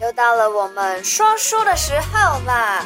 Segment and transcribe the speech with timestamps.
[0.00, 2.84] 又到了我们说书的时候啦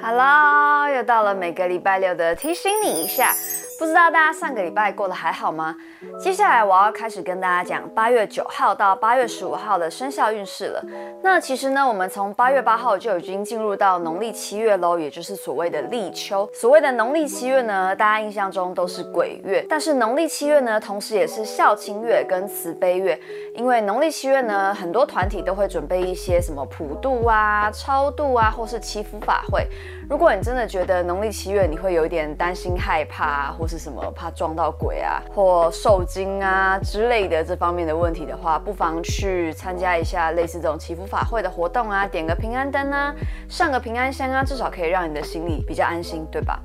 [0.00, 3.34] 好啦又到了每个礼拜六的提醒你一下。
[3.78, 5.76] 不知道大家上个礼拜过得还好吗？
[6.20, 10.84] 接下来我要开始跟大家讲八月九号到八月十五号的生肖运势了。
[11.22, 16.48] 那其实呢，我们从八月八号就已经进入到农历七月喽，也就是所谓的立秋。
[16.52, 23.16] 所谓的农历七月呢，大家印象中都是鬼月，但是农历七月呢，同时也是孝亲月跟慈悲月。
[23.54, 29.64] 因为农历七月呢，很多团体都会准备一些什么普渡啊、超度啊，或是祈福法会。
[30.08, 43.14] 如果你真的觉得农历七月你会有一点担心害怕，或是什么怕撞到鬼啊，或受惊啊之类的这方面的问题的话，不妨去参加一下类似这种祈福法会的活动啊，点个平安灯啊，
[43.50, 46.58] 上个平安香啊，至少可以让你的心里比较安心，对吧？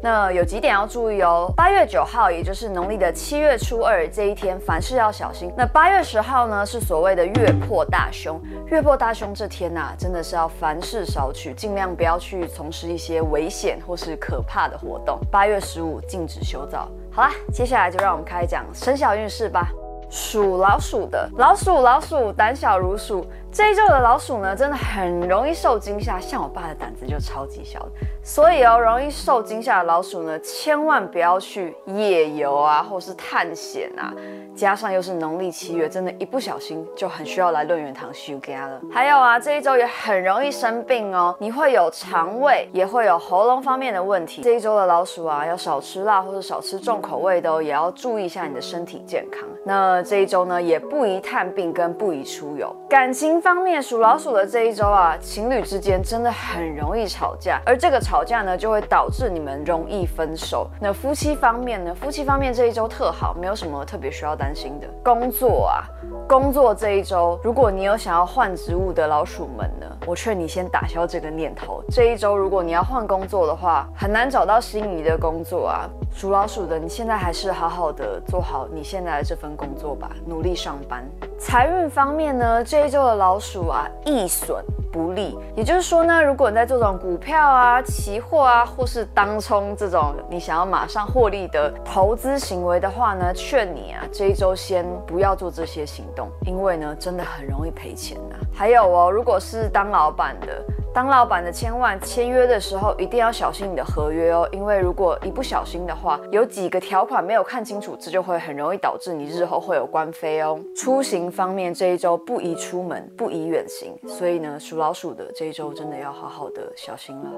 [0.00, 1.52] 那有几点要注意哦。
[1.56, 5.52] 八月九号，也就是农历的七月初二这一天，凡事要小心。
[5.56, 8.40] 那八月十号呢，是所谓的月破大凶。
[8.66, 15.18] 月破大凶这天呐、啊，真的是要凡事少取，尽量不要去从事一些危险或是可怕的活动。
[15.30, 16.88] 八月十五禁止修造。
[17.10, 19.68] 好啦，接下来就让我们开讲生肖运势吧。
[20.10, 23.26] 属老鼠的老鼠，老鼠胆小如鼠。
[23.50, 27.90] 这一周的老鼠呢，真的很容易受惊吓，像我爸的胆子就超级小的，
[28.22, 34.12] 所以哦，容易受惊吓的老鼠呢，千万不要去夜游啊，或是探险啊。
[34.54, 38.80] 加上又是农历七月，真的，一不小心就很需要来论元堂修家了。
[38.92, 44.42] 还有啊，这一周也很容易生病哦，你会有肠胃，也会有喉咙方面的问题。
[44.42, 49.48] 这一周的老鼠啊，要少吃辣或者少吃重口味的哦，也要注意一下你的身体健康。
[49.64, 52.74] 那这一周呢，也不宜探病跟不宜出游。
[52.90, 60.68] 感情方面，属老鼠的这一周啊，情侣之间真的很容易吵架，而这个吵架呢，就会导致你们容易分手。
[60.80, 64.86] 那夫妻方面呢，夫妻方面这一周特好，没有什么特别需要担心的。
[65.02, 65.84] 工作啊，
[66.28, 71.82] 工作这一周，如果你有想要换职务的老鼠们呢，我劝你先打消这个念头。
[71.90, 75.88] 这一周如果你要换工作的话，很难找到心仪的工作啊。
[76.12, 81.04] 属老鼠的，你现在还是好好的做好你现在的这份工作吧，努力上班。
[81.38, 85.38] 财运方面呢，这一周的老鼠啊，易损不利。
[85.54, 98.36] 也就是说呢，如果你在做这种股票啊、期货啊，或是当冲这种你想要马上获利的投资行为的话呢，劝你啊，这一周先不要做这些行动，因为呢，真的很容易赔钱呐。
[98.54, 100.64] 还有哦，如果是当老板的。
[100.94, 110.58] 当老板的千万签约的时候一定要小心你的合约哦，因为如果一不小心的话，有几个条款没有看清楚，这就会很容易导致你日后会有官非哦。
[110.74, 117.30] 出行方面这一周不宜出门，不宜远行，所以呢，老鼠的这一周真的要好好的小心了。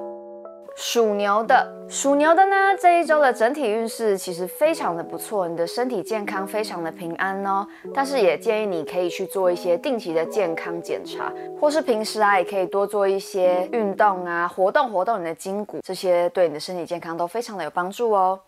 [0.77, 7.67] 属牛的，属牛的呢，这一周的整体运势其实非常的不错，你的身体健康非常的平安哦。
[7.93, 11.31] 但是也建议你可以去做一些定期的健康检查，
[11.61, 18.39] 或是平时啊也可以多做一些运动啊，活动活动你的筋骨，这些对你的身体健康都非常的有帮助哦。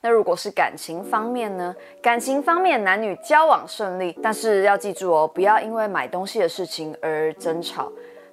[0.00, 1.74] 那如果是感情方面呢？
[2.00, 7.92] 感情方面男女交往顺利，但是要记住哦，不要因为买东西的事情而争吵。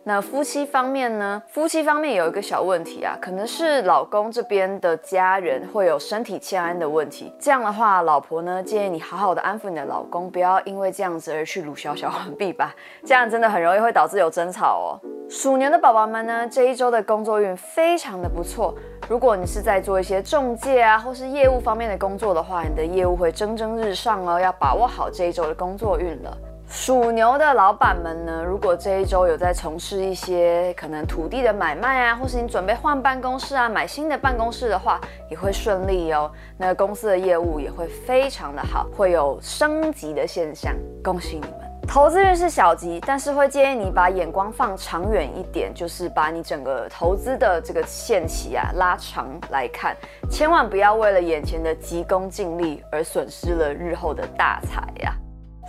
[0.10, 1.40] 那夫妻方面呢？
[1.50, 7.32] 夫妻方面有一个小问题啊，可能是老公这边的家人会有身体欠安的问题。
[7.40, 12.74] 这样的话，老婆呢建议你好好的安抚你的老公，不要因为这样子而去鲁小小完毕吧。
[13.06, 14.90] 这样真的很容易会导致有争吵哦。
[15.30, 18.74] 鼠年的宝宝们呢，这一周的工作运非常的不错。
[19.08, 26.36] 如果你是在做一些中介啊，或是业务方面的工作的话，你的业务会蒸蒸日上哦，要把握好这一周的工作运了。
[26.72, 36.32] 属牛的老板们呢，如果这一周有在从事一些可能土地的买卖啊，或是你准备换办公室啊，买新的办公室的话，也会顺利哦。
[36.58, 41.60] 那公司的业务也会非常的好，会有升级的现象，恭喜你们。
[41.88, 49.98] 投资运是小吉，但是会建议你把眼光放长远一点，就是把你整个投资的这个限期啊拉长来看，
[50.30, 55.16] 千万不要为了眼前的急功近利而损失了日后的大财呀。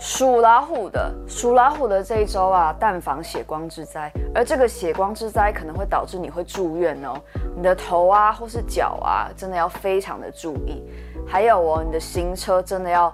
[0.03, 7.13] 属老虎的，属老虎的这一周啊，但防血光之灾，而这个血光之灾可能会导致你会住院哦。
[7.55, 10.81] 你的头啊，或是脚啊，真的要非常的注意。
[11.27, 13.13] 还有哦，你的行车真的要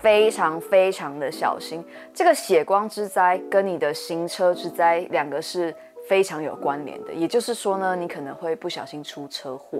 [0.00, 1.84] 非常非常的小心。
[2.14, 5.74] 这个血光之灾跟你的行车之灾两个是
[6.08, 7.12] 非常有关联的。
[7.12, 9.78] 也就是说呢，你可能会不小心出车祸。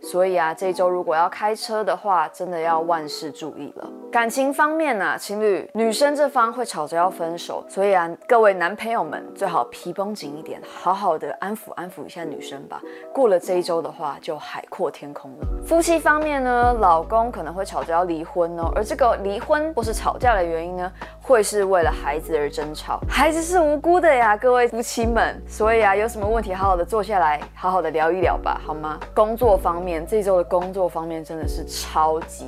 [0.00, 3.90] 所以啊，这一周如果要开车的话，真的要万事注意了。
[4.12, 12.80] 感情方面啊，情侣女生这方会吵着要分手，所以啊，各位男朋友们最好皮绷紧一点，好好的安抚安抚一下女生吧。
[13.12, 15.46] 过了这一周的话，就海阔天空了。
[15.66, 20.92] 夫妻方面呢，老公可能会吵着要离婚哦，而这个离婚或是吵架的原因呢，
[21.28, 22.98] 会是为了孩子而争吵。
[23.06, 25.38] 孩子是无辜的呀，各位夫妻们。
[25.46, 28.98] 所以啊，有什么问题，好好的坐下来，好好的聊一聊吧，好吗？
[29.14, 32.46] 工作方面，这周的工作方面真的是超级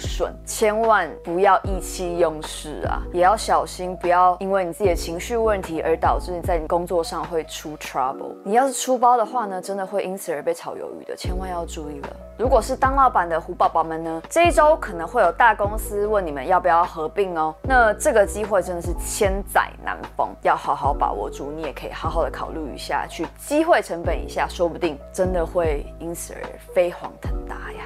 [0.00, 8.34] 顺，千万不要意气用事啊，也要小心，不要因为你自己的情绪问题而导致你在你工作上会出 trouble。
[8.42, 12.08] 你要是出包的话呢，真的会因此而被炒鱿鱼的，千万要注意了。
[12.38, 21.50] 如果是当老板的虎宝宝们呢，这一周可能会有大公司问你们要不要合并哦，那这个机会真的是千载难逢，要好好把握住。
[21.50, 26.40] 你也可以好好的考虑一下，去机会成本一下，说不定真的会因此而
[26.72, 27.84] 飞黄腾达呀。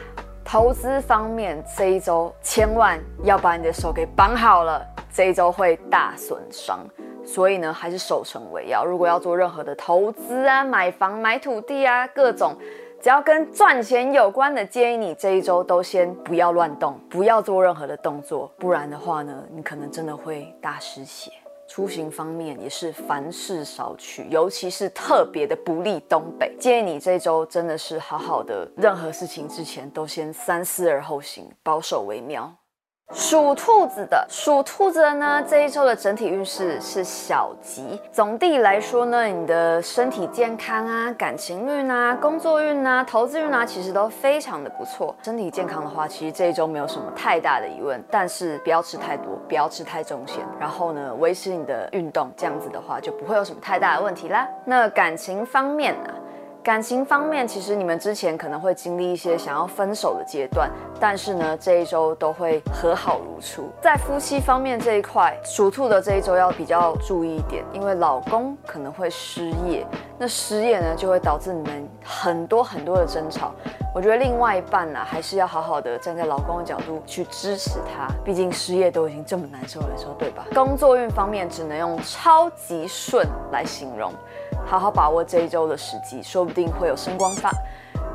[0.55, 6.79] 投资方面，这一周千万要把你的手给绑好了，这一周会大损伤，
[7.25, 8.85] 所以呢，还是守成为要。
[8.85, 12.55] 如果要做任何的投资啊，买房、买土地啊，各种
[13.03, 21.33] 只要跟赚钱有关的，建议你这一周都先不要乱动，不要做任何的动作，不然的话呢，你可能真的会大失血。
[21.75, 26.55] 出行方面也是凡事少去，尤其是特别的不利东北。
[26.57, 32.49] 建议你这周真的是好好的，任何事情之前都先三思而后行，保守为妙。
[33.13, 38.01] 属兔子的，属兔子的呢，这一周的整体运势是小吉。
[38.11, 45.15] 总体来说呢，你的身体健康啊、感情运啊、工作运啊、投资运啊，其实都非常的不错。
[45.23, 50.39] 身体健康的话，其实这一周没有什么太大的疑问，但是不要吃太多，不要吃太重咸。
[50.59, 54.49] 然后呢，维持你的运动，这样子的话就不会有什么太大的问题啦。
[54.65, 56.11] 那感情方面呢？
[56.65, 63.69] 感情方面，其实你们之前可能会经历一些想要分手的阶段，但是呢，这一周都会和好如初。
[63.83, 73.53] 在夫妻方面这一块，属兔的这一周要比较注意一点，因为老公可能会失业，那失业呢就会导致你们很多很多的争吵。
[73.95, 80.47] 我觉得另外一半呢、还是要好好的站在老公的角度去支持他，毕竟失业都已经这么难受了，说对吧？
[80.55, 84.11] 工作运方面，只能用超级顺来形容。
[84.67, 87.51] 好好把握这一周的时机，说不定会有升官发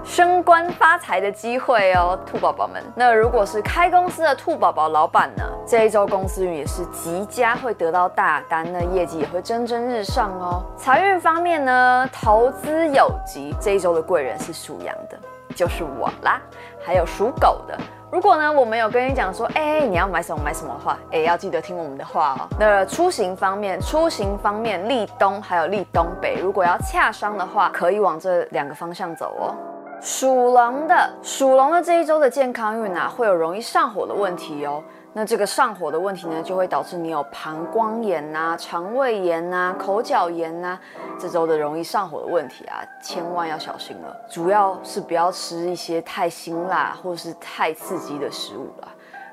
[0.03, 2.81] 升官发财的机会哦，兔宝宝们。
[2.95, 10.63] 那如果是开公司的兔宝宝老板呢，这一周公司运也是极佳，会得到大单，那业绩也会蒸蒸日上哦。
[10.77, 15.19] 财运方面呢，投资有吉，这一周的贵人是属羊的，
[15.53, 16.41] 就是我啦，
[16.83, 17.77] 还有属狗的。
[18.11, 22.47] 如果呢，我们有跟你讲说，哎、你要买什么买什么的话，哎、要记得听我们的话哦。
[22.59, 29.55] 那出行方面，出行方面，立冬还有立东北，如果要洽商的话，可以往这两个方向走哦。
[30.01, 34.81] 属龙的，属龙的这一周的健康运啊，会有容易上火的问题哦。
[35.11, 40.79] 那这个上火的问题呢，就会导致你有膀胱炎、啊、肠胃炎、啊、口角炎、啊，
[41.19, 44.15] 这周的容易上火的问题啊，千万要小心了。
[44.29, 48.87] 主要是不要吃一些太辛辣或是太刺激的食物了。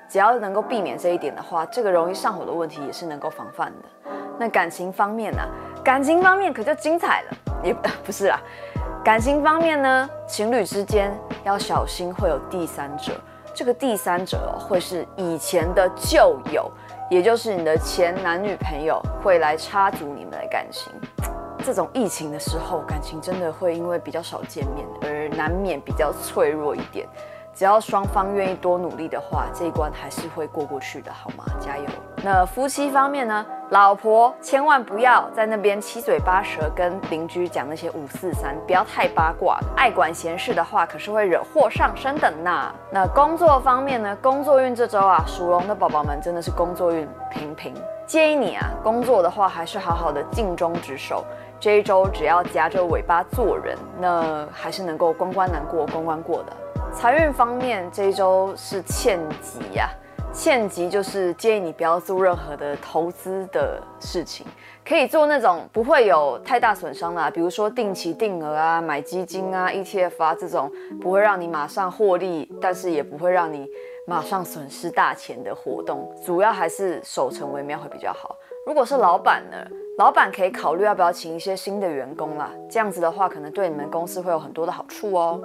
[0.08, 4.10] 只要能够避免这一点的话，这个容易上火的问题也是能够防范的。
[4.38, 5.42] 那感情方面呢、
[5.84, 7.74] 感情方面可就精彩了，也
[8.04, 8.40] 不是啦。
[9.06, 13.12] 感情方面呢，情侣之间要小心会有第三者。
[13.54, 16.68] 这个第三者会是以前的旧友，
[17.08, 20.92] 也就是你的前男女朋友会来插足你们的感情。
[21.64, 27.06] 这种疫情的时候，感情真的会因为比较少见面而难免比较脆弱一点。
[27.54, 31.44] 只要双方愿意多努力的话，这一关还是会过过去的，好吗？
[31.60, 31.84] 加油！
[32.24, 33.46] 那夫妻方面呢？
[33.70, 42.72] 老婆千万不要在那边七嘴八舌跟邻居讲那些五四三，不要太八卦，爱管闲事的话可是会惹祸上身的呐。
[42.92, 44.16] 那工作方面呢？
[44.22, 47.74] 工作运这周啊，属龙的宝宝们真的是工作运平平，
[48.06, 51.24] 建议你啊，工作的话还是好好的尽忠职守。
[51.58, 56.52] 这一周只要夹着尾巴做人，那还是能够关关难过关关过的。
[56.92, 59.90] 财运方面，这一周是欠吉呀、
[60.36, 64.46] 欠吉就是建议你不要做任何的投资的事情，
[64.86, 73.66] 可以做那种不会有太大损伤的、比如说定期定额啊、买基金啊、ETF 啊这种不会让你马上获利，但是也不会让你
[74.06, 76.14] 马上损失大钱的活动。
[76.24, 78.36] 主要还是守成为妙会比较好。
[78.66, 79.56] 如果是老板呢，
[79.96, 85.40] 老板可以考虑要不要请一些新的员工啦，这样子的话可能对你们公司会有很多的好处哦。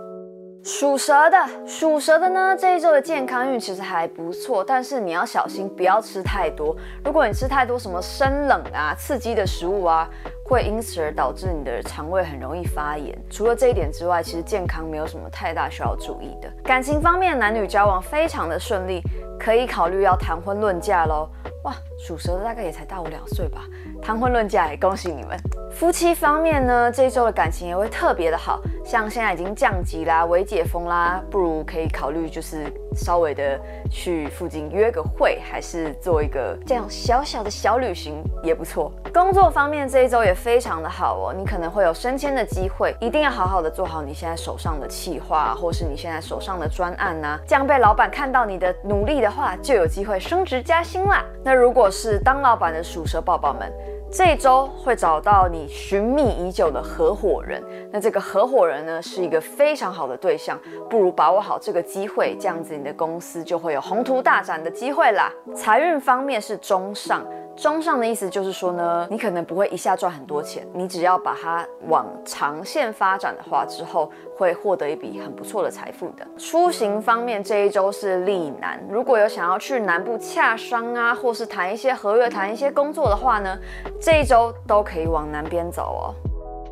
[0.63, 6.75] 属蛇的，属蛇的呢，这一周的健康运其实还不错，但是你要小心，不要吃太多。
[7.03, 10.07] 如果你吃太多什么生冷啊、刺激的食物啊，
[10.45, 13.17] 会因此而导致你的肠胃很容易发炎。
[13.27, 16.47] 除了这一点之外，其实健康没有什么太大需要注意的。
[16.63, 19.01] 感情方面，男女交往非常的顺利，
[19.39, 21.27] 可以考虑要谈婚论嫁喽。
[21.63, 23.65] 哇，属蛇的大概也才大我两岁吧，
[24.01, 25.37] 谈婚论嫁也恭喜你们。
[25.71, 32.65] 夫妻方面呢，这一周的感情也会特别的好，像现在已经降级啦、微解封啦，不如可以考虑就是
[32.95, 33.59] 稍微的
[33.91, 38.91] 去附近约个会，还是做一个这样小小的小旅行也不错。
[39.13, 51.25] 工作方面这一周也非常的好哦，你可能会有升迁的机会，一定要好好的做好你现在手上的企划，或是你现在手上的专案呐、这样被老板看到你的努力的话，就有机会升职加薪啦。
[51.43, 53.69] 那如果是当老板的属蛇宝宝们，
[54.13, 57.63] 这周会找到你寻觅已久的合伙人。
[57.93, 65.31] 那这个合伙人呢，是一个非常好的对象，不如把握好这个机会，这样子你的公司就会有宏图大展的机会啦。
[65.55, 67.25] 财运方面是中上。
[67.55, 76.25] 中上的意思就是说呢，你可能不会一下赚很多钱，你只要把它往长线发展的话，之后会获得一笔很不错的财富的。
[76.37, 83.57] 出行方面这一周是利南，如果有想要去南部洽商啊，或是谈一些合约、谈一些工作的话呢，
[83.99, 86.20] 这一周都可以往南边走哦。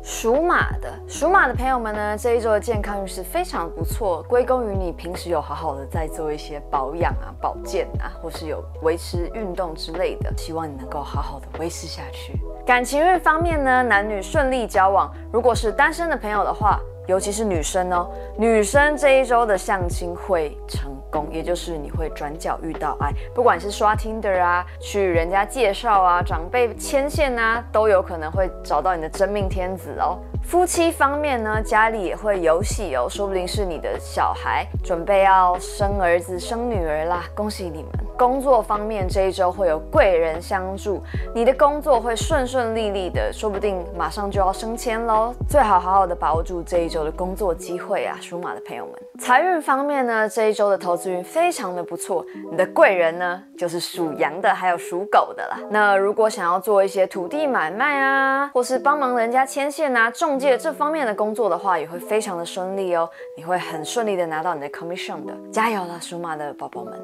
[0.02, 12.38] 属马的，属马的朋友们呢，这一周的健康运势非常不错，归功于你平时有好好的在做一些保养啊、保健啊，或是有维持运动之类的，希望你能够好好的维持下去。
[12.64, 20.92] 感情运方面呢，男女顺利交往，如果是单身的朋友的话，尤其是女生哦，女生这一周的相亲会成
[21.30, 30.18] 也就是你会转角遇到爱，不管是刷 Tinder 啊，去人家介绍啊，长辈牵线啊，都有可能会找到你的真命天子哦。
[30.42, 37.92] 夫妻方面呢，家里也会有喜哦，说不定是你的小孩准备要生儿子生女儿啦，恭喜你们。
[38.16, 41.02] 工作方面这一周会有贵人相助，
[41.34, 48.94] 你的工作会顺顺利利的，说不定马上就要升迁喽，最好好好的把握住这一周的工作机会啊，属马的朋友们。
[49.20, 55.58] 财运方面呢，这一周的投资运非常的不错，你的贵人呢就是属羊的，还有属狗的啦。
[55.70, 66.94] 那如果想要做一些土地买卖啊，或是帮忙人家牵线啊、中介这方面的工作的话，也会非常的顺利哦，你会很顺利的拿到你的 commission 的，加油了，属马的宝宝们。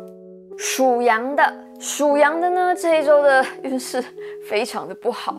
[0.56, 4.02] 属羊的，属羊的呢，这一周的运势
[4.48, 5.36] 非常的不好，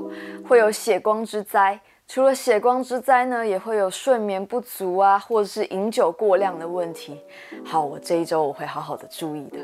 [0.47, 1.79] 会有血光之灾。
[2.07, 7.21] 除了血光之灾呢，也会有睡眠不足啊，或者是饮酒过量的问题。
[7.65, 9.59] 好，我这一周我会好好的注意的。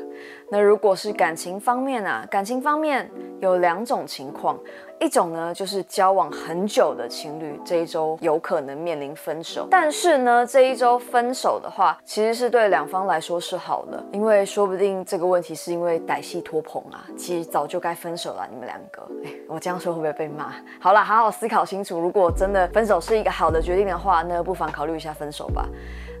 [0.50, 3.10] 那如果是感情方面啊，感情方面
[3.40, 4.58] 有两种情况。
[5.00, 9.66] 一种呢，就是交往很久的情侣，这一周有可能面临分手。
[9.70, 18.46] 但是呢，这一周分手的话，其实是对两方来说是好的，因为说不定这个问题是因为歹戏拖棚啊，其实早就该分手了。
[18.50, 20.54] 你们两个， 哎，我这样说会不会被骂？
[20.80, 21.98] 好了，好好思考清楚。
[21.98, 25.68] 如果真的分手是一个好的决定的话，那不妨考虑一下分手吧。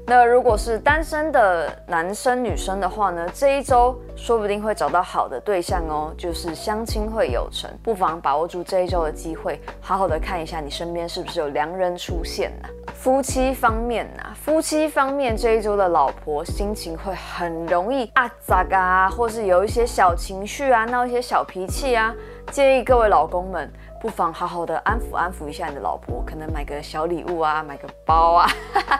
[0.06, 12.68] 那如果是单身的男生女生的话呢，这一周说不定会找到好的对象哦，就是相亲会有成，不妨把握住这一周的机会，好好的看一下你身边是不是有良人出现呢？
[12.92, 22.14] 夫妻方面呢，夫妻方面这一周的老婆心情会很容易啊咋嘎，或是有一些小情绪啊，闹一些小脾气啊，
[22.50, 23.72] 建议各位老公们。
[24.00, 28.46] 不妨好好的安抚安抚一下你的老婆，可能买个小礼物啊，买个包啊，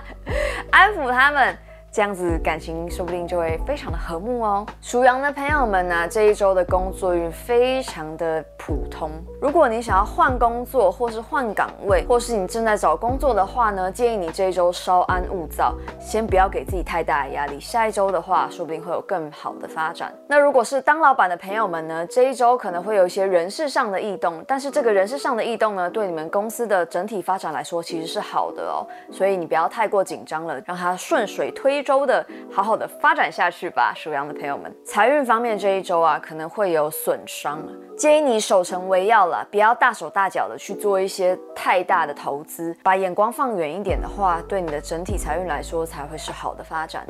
[0.73, 1.55] 安抚他们。
[1.95, 4.67] 这样子感情说不定就会非常的和睦哦。
[4.81, 9.13] 属羊的朋友们呢，这一周的工作运非常的普通。
[9.41, 17.61] 如果你想要换工作，或是换岗位，或是你正在找工作的话呢，建议你这一周稍安勿躁，先不要给自己太大的压力。
[17.61, 20.13] 下一周的话，说不定会有更好的发展。
[20.27, 28.85] 那如果是当老板的朋友们呢，这一周可能会有一些人事上的异动，但是这个人事上的异动呢，对你们公司的整体发展来说其实是好的哦。
[29.13, 34.75] 所以你不要太过紧张了，让它顺水推周的好好的发展下去吧，属羊的朋友们。
[34.85, 37.63] 财运方面这一周啊，可能会有损伤，
[37.97, 47.05] 建议你守成为要了，不要大手大脚的去做一些太大的投资，把眼光放远一点的话，对你的整体财运来说才会是好的发展。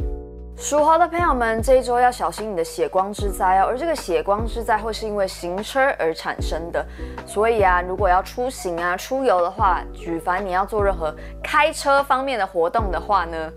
[0.57, 6.87] 属猴的朋友们，这一周要小心你的血光之灾哦，而这个血光之灾会是因为行车而产生的，
[7.27, 11.13] 所以啊，如果要出行啊、出游的话，举凡你要做任何
[11.43, 13.53] 开车方面的活动的话呢，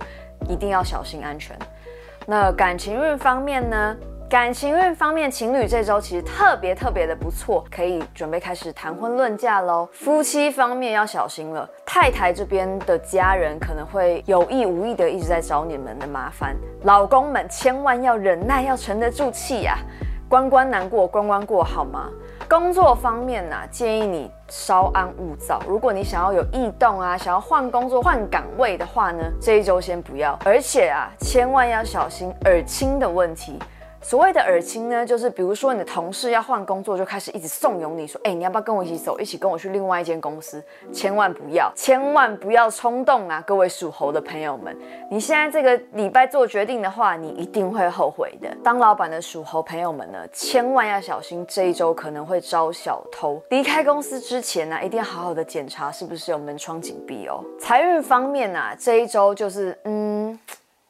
[0.47, 1.57] 一定要小心安全。
[2.25, 3.95] 那感情运方面呢？
[4.29, 9.87] 感情运方面，情侣这周其实特别特别的不错，可以准备开始谈婚论嫁喽。
[9.93, 11.65] 夫妻方面要小心了。
[11.85, 19.79] 太太这边的家人可能会有意无意的一直在找你们的麻烦，老公们千万要忍耐，要沉得住气呀、啊。
[20.27, 22.09] 关关难过关关过，好吗？
[22.49, 25.61] 工作方面呢、建议你稍安勿躁。
[25.67, 30.39] 如果你想要有异动啊，想要换工作、换岗位的话呢，这一周先不要。
[30.45, 33.59] 而且啊，千万要小心耳清的问题。
[34.01, 40.63] 所谓的耳亲呢，就是比如说你的同事要换工作，就开始一直怂恿你说，哎，你要不要跟我一起走，一起跟我去另外一间公司？
[40.93, 43.43] 千万不要，千万不要冲动啊！
[43.45, 44.73] 各位属猴的朋友们，
[45.11, 48.47] 你现在这个礼拜做决定的话，你一定会后悔的。
[48.63, 53.41] 当老板的属猴朋友们呢，千万要小心，这一周可能会招小偷。
[53.49, 57.43] 离开公司之前呢，一定要好好的检查是不是有门窗紧闭哦。
[57.59, 60.39] 财运方面呢，这一周就是嗯。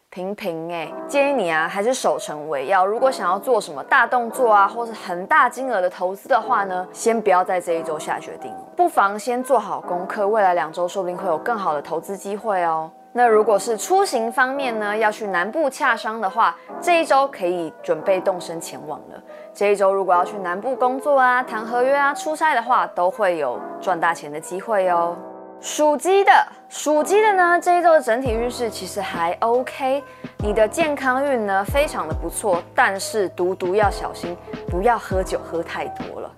[0.09, 2.85] 平平哎，建议你啊，还是守成为要。
[2.85, 12.89] 如果想要做什么大动作啊，或是很大金额的投资的话呢，先不要在这一周下决定，不妨先做好功课，未来两周说不定会有更好的投资机会哦。
[13.11, 19.21] 那如果是出行方面呢，要去南部洽商的话，这一周可以准备动身前往了。
[19.53, 25.15] 这一周如果要去南部工作啊、谈合约啊、出差的话，都会有赚大钱的机会哦。
[25.59, 26.31] 属鸡的，
[26.69, 30.03] 属鸡的呢，这一周的整体运势其实还 OK，
[30.37, 34.37] 你的健康运呢非常的不错，但是独独要小心，
[34.69, 36.31] 不要喝酒喝太多了。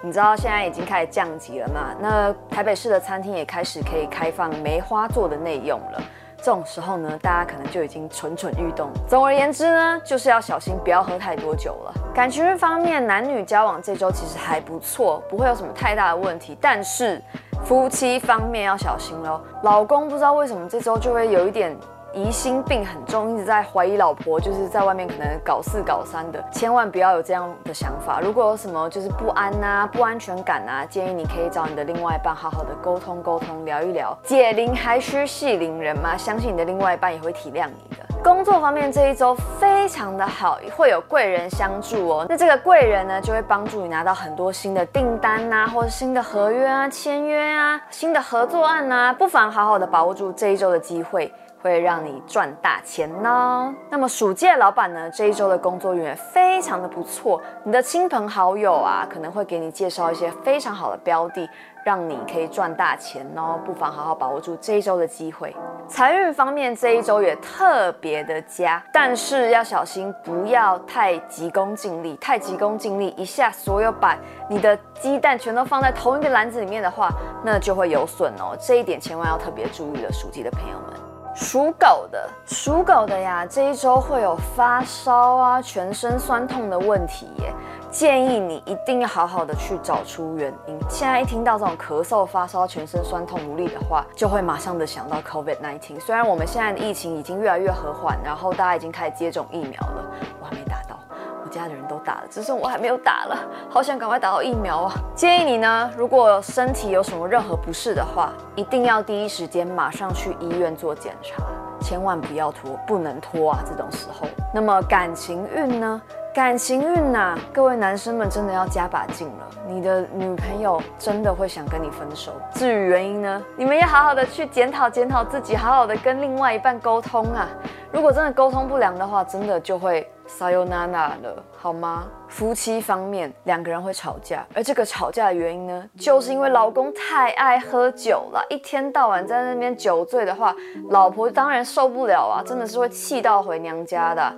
[0.00, 1.94] 你知道现在已经开始降级了嘛？
[2.00, 6.02] 那台北市的餐厅也开始可以开放梅花座的内用了。
[6.38, 8.88] 这种时候呢，大家可能就已经蠢蠢欲动。
[9.06, 11.92] 总而言之呢，就是要小心，不要喝太多酒了。
[12.14, 17.20] 感情运方面，男女交往这周其实还不错，不会有什么太大的问题，但是。
[17.64, 21.76] 夫妻方面要小心喽，老公不知道为什么这周就会有一点
[22.12, 28.20] 疑心病很重，一直在怀疑老婆，就是在外面可能搞四搞三的，千万不要有这样的想法。
[28.20, 34.16] 如果有什么就是不安呐、不安全感呐，建议你可以找你的另外一半好好的沟通沟通，聊一聊。
[34.24, 38.19] 解铃还须系铃人嘛，相信你的另外一半也会体谅你的。
[38.22, 42.26] 工作方面这一周非常的好，会有贵人相助哦。
[42.28, 53.74] 那这个贵人呢，就会帮助你拿到很多新的订单、啊，或者新的合约啊、签约啊、新的合作案、啊，不妨好好的把握住这一周的机会，会让你赚大钱呢。
[53.88, 61.48] 那么属鸡的老板呢，这一周的工作运也非常的不错，你的亲朋好友啊，可能会给你介绍一些非常好的标的。
[61.84, 65.54] 让你可以赚大钱哦，不妨好好把握住这一周的机会。
[65.88, 72.16] 财运方面，这一周也特别的佳，但是要小心，不要太急功近利。
[72.16, 74.16] 太急功近利，一下所有把
[74.48, 77.10] 你的鸡蛋全都放在同一个篮子里面的话，
[77.44, 78.56] 那就会有损哦。
[78.60, 81.00] 这一点千万要特别注意了，属鸡的朋友们。
[81.32, 87.54] 属狗的，属狗的呀，这一周会有发烧啊、全身酸痛的问题耶。
[87.90, 90.78] 建议你一定要好好的去找出原因。
[90.88, 95.98] 现在一听到这种咳嗽、发烧、全身酸痛无力的话，就会马上的想到 COVID-19。
[96.00, 100.04] 虽然我们现在的疫情已经越来越和缓，然后大家已经开始接种疫苗了，
[100.40, 100.96] 我还没打到，
[101.44, 103.36] 我家的人都打了，只剩我还没有打了，
[103.68, 104.92] 好想赶快打到疫苗啊！
[105.16, 111.42] 建议你呢，如果身体有什么任何不适的话，一定要第一时间马上去医院做检查，
[111.80, 113.58] 千万不要拖，不能拖啊！
[113.68, 116.00] 这种时候，那么感情运呢？
[116.32, 119.50] 感情运呐，各位男生们真的要加把劲了。
[119.66, 122.32] 你的女朋友真的会想跟你分手。
[122.54, 127.48] 至于原因呢，你们要好好的去检讨检讨自己，好好的跟另外一半沟通啊。
[127.90, 132.04] 如果真的沟通不良的话，真的就会 sayonara 了，好吗？
[132.28, 140.54] 夫妻方面，两个人会吵架，而这个吵架的原因呢，就是因为老公太爱喝酒了，一天到晚在那边酒醉的话，
[140.90, 144.32] 老婆当然受不了啊，真的是会气到回娘家的。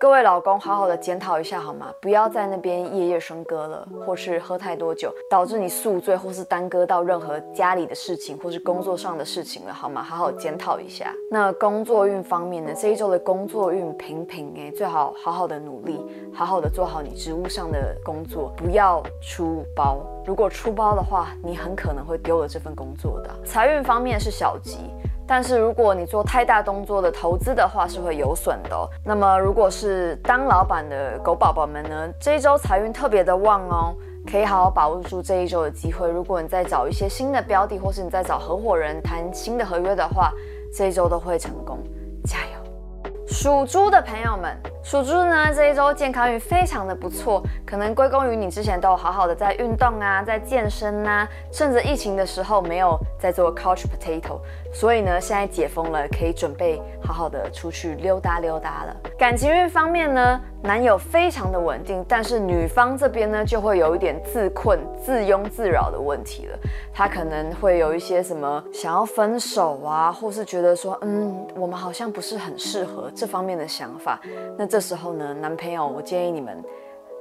[0.00, 1.92] 各位老公，好好的检讨一下好吗？
[2.00, 10.02] 不要在那边夜夜笙歌了，或是喝太多酒，导致你宿醉，或是耽搁到任何家里的事情，或是工作上的事情了，好吗？
[10.02, 11.12] 好好检讨一下。
[11.30, 12.72] 那工作运方面呢？
[12.74, 19.98] 这一周的工作运平平哎，最好好好的努力，好好的做好你职务上的工作，不要出包。
[20.26, 23.30] 如果出包的话，你很可能会丢了这份工作的。
[23.44, 24.78] 财运方面是小吉。
[25.26, 28.88] 但是如果你做太大动作的投资的话，是会有损的。
[29.04, 33.94] 那么如果是当老板的狗宝宝们呢，这一周财运特别的旺哦，
[34.28, 36.10] 可以好好把握住这一周的机会。
[36.10, 40.32] 如果你在找一些新的标的，或是你在找合伙人谈新的合约的话，
[40.76, 41.78] 这一周都会成功，
[42.24, 43.12] 加油！
[43.28, 44.60] 属猪的朋友们。
[44.82, 54.40] 属猪呢，这一周健康运非常的不错，可能归功于你之前都有好好的在运动啊，在健身啊，趁着疫情的时候没有在做 couch potato，
[54.72, 58.96] 所以呢，现在解封了，可以准备好好的出去溜达溜达了。
[59.18, 66.58] 感情运方面呢，男友非常的稳定，但是女方这边呢，就会有一点自困、自庸自扰的问题了。
[66.92, 74.18] 他可能会有一些什么想要分手啊，或是觉得说，嗯，我们好像不是很适合这方面的想法。
[74.56, 76.64] 那这时候呢，男朋友，我建议你们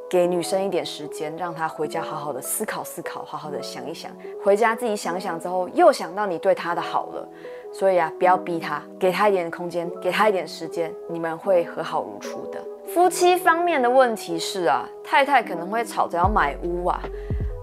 [0.07, 4.11] 给女生一点时间，让她回家好好的思考思考，好好的想一想。
[4.45, 7.27] 回家自己想想之后，又想到你对她的好了。
[7.73, 12.59] 所以啊，不要逼他，给他一点空间，给他一点时间，你们会和好如初的。
[12.85, 17.01] 夫妻方面的问题是啊，太太可能会吵着要买屋啊。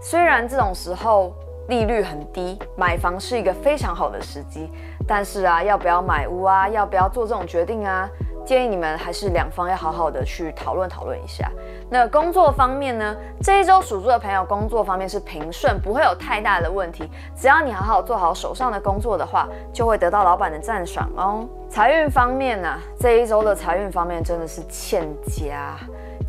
[0.03, 1.33] 虽然这种时候
[1.69, 4.69] 利率很低，买房是一个非常好的时机，
[5.07, 8.09] 但是啊，要不要买屋啊，要不要做这种决定啊？
[8.47, 11.51] 建议你们还是两方要好好的去讨论讨论一下。
[11.91, 13.17] 那工作方面呢？
[13.43, 17.11] 这一周属猪的朋友工作方面是平顺，不会有太大的问题。
[17.35, 21.45] 只要你好好做好手上的工作的话，就会得到老板的赞赏哦。
[21.69, 22.79] 财运方面呢、啊？
[23.01, 25.77] 这一周的财运方面真的是欠佳，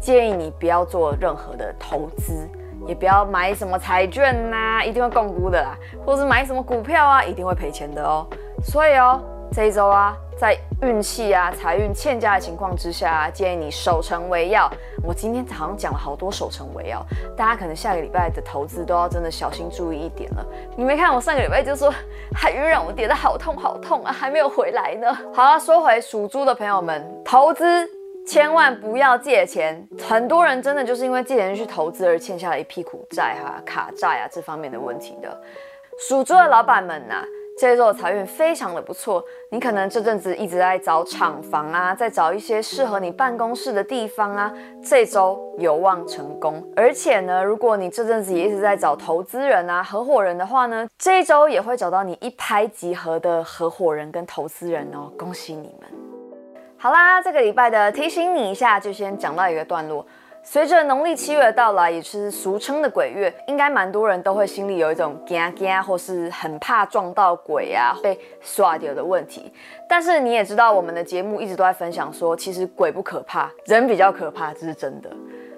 [0.02, 2.50] 建议你不要做任何的投资，
[2.88, 8.26] 也不要买什么彩券呐、啊，一定会摃龟的啦，或是买什么股票啊，一定会赔钱的哦。
[8.64, 10.18] 所以哦，这一周啊。
[10.38, 14.72] 在运气啊、财运欠佳的情况之下，建议你守成为要。
[15.04, 17.04] 我今天好像讲了好多守成为要，
[17.36, 20.46] 大家可能下个礼拜的投资都要真的小心注意一点了。
[20.76, 21.92] 你没看我上个礼拜就说
[22.36, 25.12] 海运让我跌得好痛好痛啊，还没有回来呢。
[25.34, 27.90] 好了，说回属猪的朋友们，投资
[28.28, 29.88] 千万不要借钱。
[30.08, 35.42] 很多人真的就是因为借钱去投资而欠下了一屁股债哈、卡债啊这方面的问题的。
[36.08, 37.26] 属猪的老板们呐、
[37.60, 46.64] 这一周的财运非常的不错，你可能这阵子一直在找厂房啊，在找一些适合你办公室的地方啊，这周有望成功。
[46.76, 55.90] 而且呢，如果你这阵子也一直在找投资人啊、合伙人的话呢，这一周也会找到你一拍即合的合伙人跟投资人哦，恭喜你们！
[56.78, 60.06] 好啦，这个礼拜的提醒你一下，就先讲到一个段落。
[60.50, 69.52] 随着农历七月的到来，也是俗称的鬼月，应该蛮多人都会心里有一种惊惊，或是很怕撞到鬼啊、被刷掉的问题。
[69.90, 75.10] 但是你也知道，我们的节目一直都在分享说，其实鬼不可怕，人比较可怕，这是真的。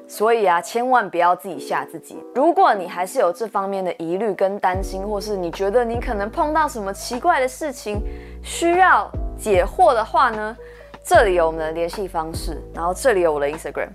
[0.08, 2.18] 所以啊，千万不要自己吓自己。
[2.34, 8.02] 如果你还是有这方面的疑虑跟担心，或是你觉得你可能碰到什么奇怪的事情
[8.44, 10.58] 需要解惑的话呢，
[11.04, 13.90] 这里有我们的联系方式，然后这里有我的 Instagram。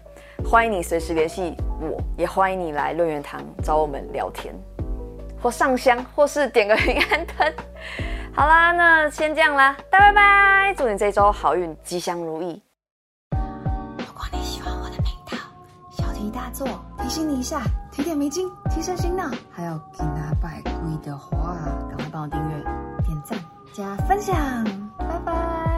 [0.44, 4.54] 欢迎你随时联系我，也欢迎你来论元堂找我们聊天，
[5.40, 7.52] 或上香，或是点个平安灯。
[8.32, 10.74] 好啦，那先这样啦，大拜拜！
[10.76, 12.62] 祝你这周好运，吉祥如意。
[13.98, 15.38] 如果你喜欢我的频道，
[15.90, 16.66] 小题大做，
[16.98, 19.24] 提醒你一下，提点迷津，提升心脑。
[19.50, 21.56] 还有给拿百贵的话，
[21.88, 22.62] 赶快帮我订阅、
[23.04, 23.38] 点赞、
[23.72, 24.36] 加分享。
[24.98, 25.73] 拜拜